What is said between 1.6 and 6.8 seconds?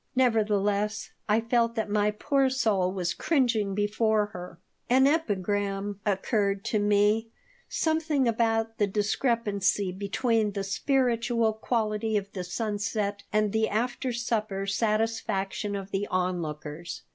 that my poor soul was cringing before her An epigram occurred to